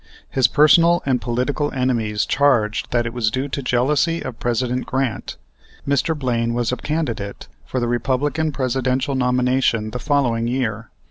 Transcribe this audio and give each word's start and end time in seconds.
His 0.31 0.47
personal 0.47 1.03
and 1.05 1.21
political 1.21 1.71
enemies 1.73 2.25
charged 2.25 2.89
that 2.89 3.05
it 3.05 3.13
was 3.13 3.29
due 3.29 3.47
to 3.49 3.61
jealousy 3.61 4.19
of 4.23 4.39
President 4.39 4.87
Grant. 4.87 5.37
Mr. 5.87 6.17
Blaine 6.17 6.55
was 6.55 6.71
a 6.71 6.75
candidate 6.77 7.47
for 7.67 7.79
the 7.79 7.87
Republican 7.87 8.51
Presidential 8.51 9.13
nomination 9.13 9.91
the 9.91 9.99
following 9.99 10.47
year. 10.47 10.89